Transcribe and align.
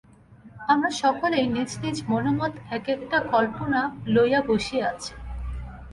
আমরা 0.67 0.89
সকলেই 1.03 1.45
নিজ 1.47 1.71
নিজ 1.83 1.97
মনোমত 2.09 2.53
এক-একটা 2.71 3.17
কল্পনা 3.33 3.81
লইয়া 4.05 4.41
বসিয়া 4.47 4.85
আছি। 4.91 5.13